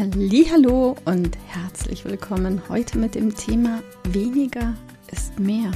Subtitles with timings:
[0.00, 4.72] Hallo und herzlich willkommen heute mit dem Thema weniger
[5.12, 5.72] ist mehr.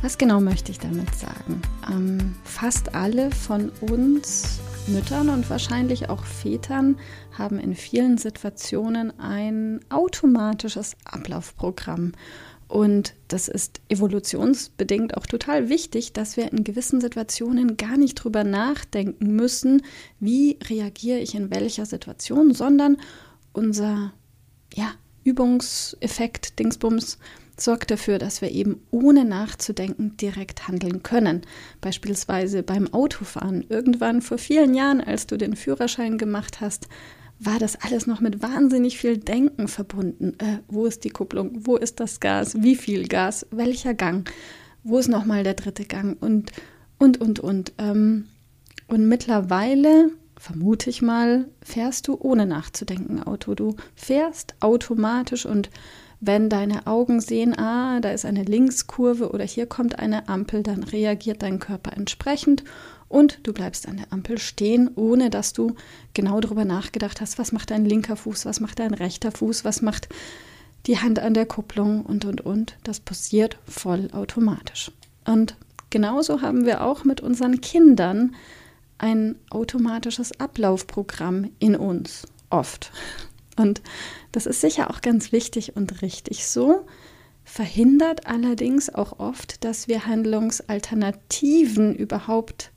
[0.00, 1.60] Was genau möchte ich damit sagen?
[1.90, 7.00] Ähm, fast alle von uns Müttern und wahrscheinlich auch Vätern
[7.36, 12.12] haben in vielen Situationen ein automatisches Ablaufprogramm.
[12.70, 18.44] Und das ist evolutionsbedingt auch total wichtig, dass wir in gewissen Situationen gar nicht drüber
[18.44, 19.82] nachdenken müssen,
[20.20, 22.96] wie reagiere ich in welcher Situation, sondern
[23.52, 24.12] unser
[24.72, 24.92] ja,
[25.24, 27.18] Übungseffekt, Dingsbums,
[27.58, 31.42] sorgt dafür, dass wir eben ohne nachzudenken direkt handeln können.
[31.80, 33.64] Beispielsweise beim Autofahren.
[33.68, 36.86] Irgendwann vor vielen Jahren, als du den Führerschein gemacht hast,
[37.42, 40.34] war das alles noch mit wahnsinnig viel Denken verbunden.
[40.38, 41.66] Äh, wo ist die Kupplung?
[41.66, 42.62] Wo ist das Gas?
[42.62, 43.46] Wie viel Gas?
[43.50, 44.30] Welcher Gang?
[44.84, 46.16] Wo ist nochmal der dritte Gang?
[46.20, 46.52] Und,
[46.98, 47.72] und, und, und.
[47.78, 48.26] Ähm,
[48.88, 53.54] und mittlerweile, vermute ich mal, fährst du ohne nachzudenken Auto.
[53.54, 55.70] Du fährst automatisch und
[56.20, 60.82] wenn deine Augen sehen, ah, da ist eine Linkskurve oder hier kommt eine Ampel, dann
[60.82, 62.64] reagiert dein Körper entsprechend
[63.10, 65.74] und du bleibst an der Ampel stehen, ohne dass du
[66.14, 69.82] genau darüber nachgedacht hast, was macht dein linker Fuß, was macht dein rechter Fuß, was
[69.82, 70.08] macht
[70.86, 72.76] die Hand an der Kupplung und, und, und.
[72.84, 74.92] Das passiert vollautomatisch.
[75.26, 75.56] Und
[75.90, 78.36] genauso haben wir auch mit unseren Kindern
[78.96, 82.92] ein automatisches Ablaufprogramm in uns, oft.
[83.56, 83.82] Und
[84.30, 86.86] das ist sicher auch ganz wichtig und richtig so
[87.42, 92.70] verhindert allerdings auch oft, dass wir Handlungsalternativen überhaupt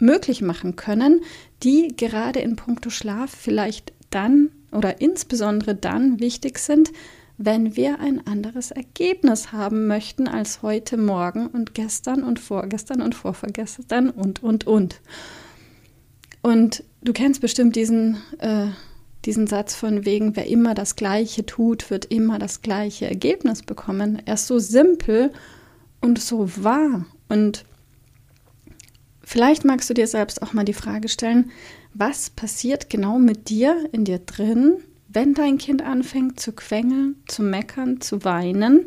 [0.00, 1.22] möglich machen können,
[1.62, 6.92] die gerade in puncto Schlaf vielleicht dann oder insbesondere dann wichtig sind,
[7.42, 13.14] wenn wir ein anderes Ergebnis haben möchten als heute Morgen und gestern und vorgestern und
[13.14, 15.00] vorvergestern und, und, und.
[16.42, 18.66] Und du kennst bestimmt diesen, äh,
[19.24, 24.20] diesen Satz von wegen, wer immer das Gleiche tut, wird immer das gleiche Ergebnis bekommen.
[24.26, 25.32] Er ist so simpel
[26.02, 27.06] und so wahr.
[27.30, 27.64] Und
[29.30, 31.52] Vielleicht magst du dir selbst auch mal die Frage stellen,
[31.94, 37.44] was passiert genau mit dir in dir drin, wenn dein Kind anfängt zu quengeln, zu
[37.44, 38.86] meckern, zu weinen?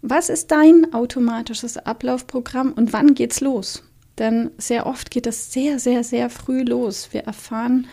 [0.00, 3.82] Was ist dein automatisches Ablaufprogramm und wann geht's los?
[4.16, 7.08] Denn sehr oft geht es sehr, sehr, sehr früh los.
[7.10, 7.88] Wir erfahren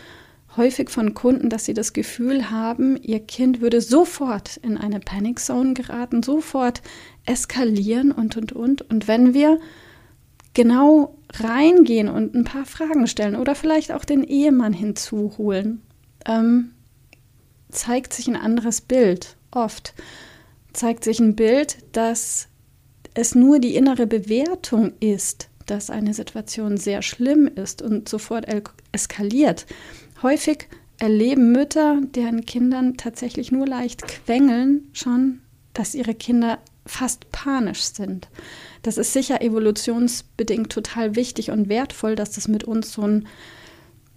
[0.56, 5.40] häufig von Kunden, dass sie das Gefühl haben, ihr Kind würde sofort in eine Panic
[5.40, 6.80] Zone geraten, sofort
[7.24, 8.82] eskalieren und, und, und.
[8.82, 9.58] Und wenn wir
[10.54, 15.82] genau reingehen und ein paar Fragen stellen oder vielleicht auch den Ehemann hinzuholen,
[16.26, 16.72] ähm,
[17.70, 19.36] zeigt sich ein anderes Bild.
[19.50, 19.94] Oft
[20.72, 22.48] zeigt sich ein Bild, dass
[23.14, 28.46] es nur die innere Bewertung ist, dass eine Situation sehr schlimm ist und sofort
[28.92, 29.66] eskaliert.
[30.22, 30.68] Häufig
[30.98, 35.40] erleben Mütter, deren Kindern tatsächlich nur leicht quengeln, schon,
[35.74, 38.28] dass ihre Kinder fast panisch sind.
[38.82, 43.28] Das ist sicher evolutionsbedingt total wichtig und wertvoll, dass das mit uns so ein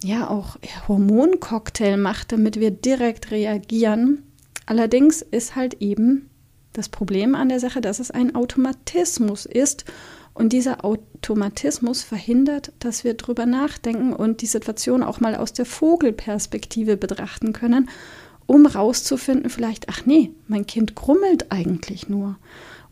[0.03, 4.23] ja auch Hormoncocktail macht, damit wir direkt reagieren.
[4.65, 6.29] Allerdings ist halt eben
[6.73, 9.85] das Problem an der Sache, dass es ein Automatismus ist
[10.33, 15.65] und dieser Automatismus verhindert, dass wir drüber nachdenken und die Situation auch mal aus der
[15.65, 17.89] Vogelperspektive betrachten können,
[18.47, 22.37] um rauszufinden, vielleicht, ach nee, mein Kind grummelt eigentlich nur.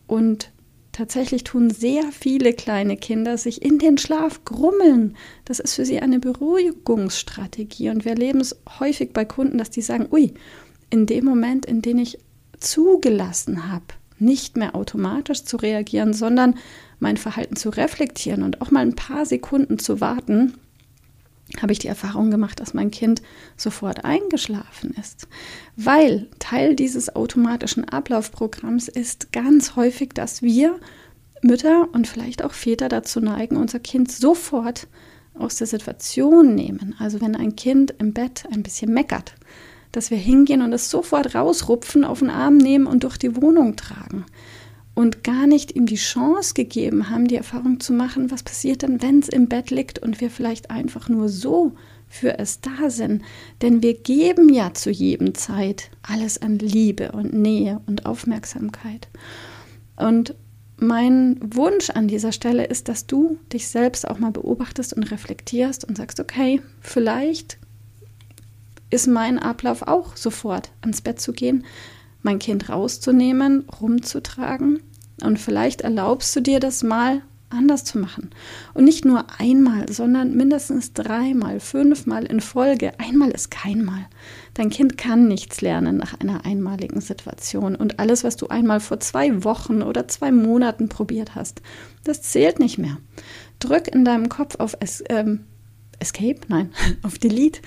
[0.08, 0.52] Und
[0.94, 5.18] Tatsächlich tun sehr viele kleine Kinder sich in den Schlaf grummeln.
[5.44, 7.90] Das ist für sie eine Beruhigungsstrategie.
[7.90, 10.36] Und wir erleben es häufig bei Kunden, dass die sagen, ui,
[10.92, 12.20] in dem Moment, in dem ich
[12.60, 13.86] zugelassen habe,
[14.20, 16.60] nicht mehr automatisch zu reagieren, sondern
[17.00, 20.54] mein Verhalten zu reflektieren und auch mal ein paar Sekunden zu warten,
[21.62, 23.22] habe ich die Erfahrung gemacht, dass mein Kind
[23.58, 25.28] sofort eingeschlafen ist.
[25.76, 30.80] Weil Teil dieses automatischen Ablaufprogramms ist ganz häufig, dass wir
[31.42, 34.88] Mütter und vielleicht auch Väter dazu neigen, unser Kind sofort
[35.34, 36.96] aus der Situation nehmen.
[37.00, 39.36] Also wenn ein Kind im Bett ein bisschen meckert,
[39.92, 43.76] dass wir hingehen und es sofort rausrupfen, auf den Arm nehmen und durch die Wohnung
[43.76, 44.26] tragen
[44.96, 49.02] und gar nicht ihm die Chance gegeben haben, die Erfahrung zu machen, was passiert denn,
[49.02, 51.74] wenn es im Bett liegt und wir vielleicht einfach nur so
[52.08, 53.24] für es da sind.
[53.62, 59.08] Denn wir geben ja zu jedem Zeit alles an Liebe und Nähe und Aufmerksamkeit.
[59.96, 60.36] Und
[60.78, 65.86] mein Wunsch an dieser Stelle ist, dass du dich selbst auch mal beobachtest und reflektierst
[65.86, 67.58] und sagst, okay, vielleicht
[68.92, 71.66] ist mein Ablauf auch sofort ans Bett zu gehen,
[72.24, 74.80] mein Kind rauszunehmen, rumzutragen
[75.22, 77.22] und vielleicht erlaubst du dir das mal
[77.54, 78.32] anders zu machen.
[78.74, 82.94] Und nicht nur einmal, sondern mindestens dreimal, fünfmal in Folge.
[83.00, 84.08] Einmal ist keinmal.
[84.54, 87.76] Dein Kind kann nichts lernen nach einer einmaligen Situation.
[87.76, 91.62] Und alles, was du einmal vor zwei Wochen oder zwei Monaten probiert hast,
[92.04, 92.98] das zählt nicht mehr.
[93.60, 95.46] Drück in deinem Kopf auf es, ähm,
[96.00, 96.72] Escape, nein,
[97.04, 97.62] auf Delete,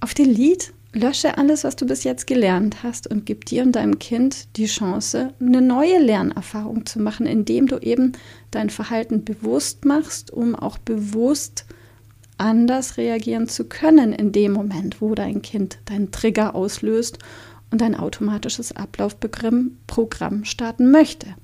[0.00, 3.98] auf Delete Lösche alles, was du bis jetzt gelernt hast und gib dir und deinem
[3.98, 8.12] Kind die Chance, eine neue Lernerfahrung zu machen, indem du eben
[8.50, 11.66] dein Verhalten bewusst machst, um auch bewusst
[12.38, 17.18] anders reagieren zu können in dem Moment, wo dein Kind deinen Trigger auslöst
[17.70, 21.34] und ein automatisches Ablaufprogramm starten möchte.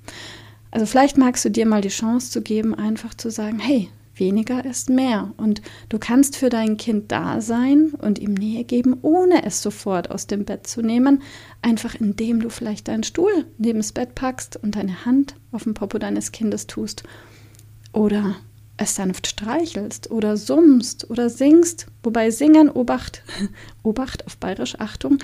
[0.70, 4.64] Also vielleicht magst du dir mal die Chance zu geben, einfach zu sagen, hey, weniger
[4.64, 5.32] ist mehr.
[5.37, 10.11] Und du kannst für dein Kind da sein und ihm Nähe geben, ohne es sofort
[10.11, 11.22] aus dem Bett zu nehmen,
[11.62, 15.75] einfach indem du vielleicht deinen Stuhl neben das Bett packst und deine Hand auf den
[15.75, 17.05] Popo deines Kindes tust.
[17.93, 18.37] Oder
[18.76, 23.22] es sanft streichelst oder summst oder singst, wobei Singen, Obacht,
[23.82, 25.19] Obacht auf bayerisch Achtung,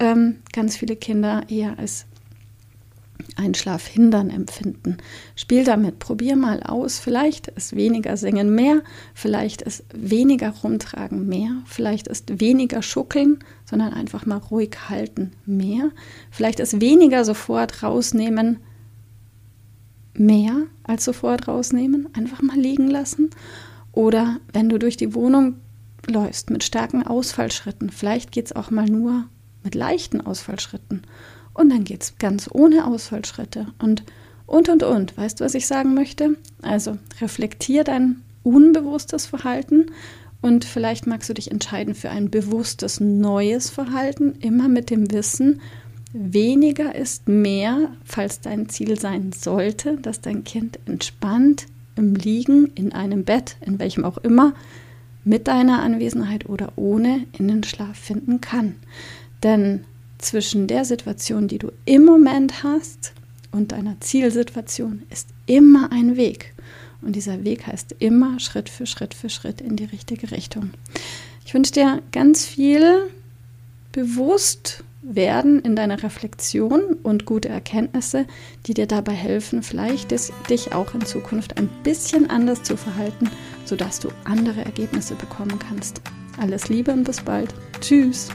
[0.00, 2.06] ähm, ganz viele Kinder eher als
[3.36, 4.98] Einschlaf hindern empfinden.
[5.36, 6.98] Spiel damit, probier mal aus.
[6.98, 8.82] Vielleicht ist weniger Singen mehr,
[9.14, 15.90] vielleicht ist weniger rumtragen mehr, vielleicht ist weniger schuckeln, sondern einfach mal ruhig halten mehr.
[16.30, 18.58] Vielleicht ist weniger sofort rausnehmen
[20.14, 23.30] mehr als sofort rausnehmen, einfach mal liegen lassen.
[23.92, 25.56] Oder wenn du durch die Wohnung
[26.06, 29.24] läufst mit starken Ausfallschritten, vielleicht geht es auch mal nur
[29.62, 31.02] mit leichten Ausfallschritten
[31.60, 34.02] und dann geht es ganz ohne Ausfallschritte und
[34.46, 35.16] und und und.
[35.16, 36.36] Weißt du, was ich sagen möchte?
[36.62, 39.86] Also reflektier dein unbewusstes Verhalten
[40.40, 45.60] und vielleicht magst du dich entscheiden für ein bewusstes neues Verhalten, immer mit dem Wissen,
[46.12, 52.92] weniger ist mehr, falls dein Ziel sein sollte, dass dein Kind entspannt im Liegen, in
[52.92, 54.54] einem Bett, in welchem auch immer,
[55.24, 58.76] mit deiner Anwesenheit oder ohne in den Schlaf finden kann.
[59.42, 59.84] Denn
[60.20, 63.12] zwischen der Situation, die du im Moment hast,
[63.52, 66.54] und deiner Zielsituation ist immer ein Weg.
[67.02, 70.70] Und dieser Weg heißt immer Schritt für Schritt für Schritt in die richtige Richtung.
[71.44, 73.08] Ich wünsche dir ganz viel
[73.92, 78.26] bewusst werden in deiner Reflexion und gute Erkenntnisse,
[78.66, 80.12] die dir dabei helfen, vielleicht
[80.50, 83.30] dich auch in Zukunft ein bisschen anders zu verhalten,
[83.64, 86.02] sodass du andere Ergebnisse bekommen kannst.
[86.38, 87.52] Alles Liebe und bis bald.
[87.80, 88.28] Tschüss.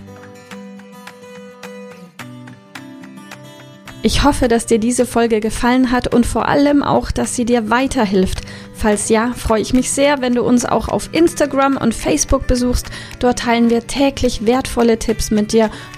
[4.05, 7.71] Ich hoffe, dass dir diese Folge gefallen hat und vor allem auch, dass sie dir
[7.71, 8.41] weiterhilft.
[8.75, 12.91] Falls ja, freue ich mich sehr, wenn du uns auch auf Instagram und Facebook besuchst.
[13.17, 15.71] Dort teilen wir täglich wertvolle Tipps mit dir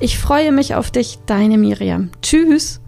[0.00, 2.10] Ich freue mich auf dich, deine Miriam.
[2.22, 2.80] Tschüss.